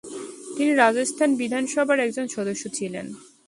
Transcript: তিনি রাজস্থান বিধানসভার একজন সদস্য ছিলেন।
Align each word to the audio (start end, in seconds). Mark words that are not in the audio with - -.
তিনি 0.57 0.71
রাজস্থান 0.73 1.29
বিধানসভার 1.35 1.97
একজন 1.99 2.25
সদস্য 2.27 2.63
ছিলেন। 2.73 3.05